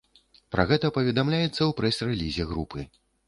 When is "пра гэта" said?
0.55-0.89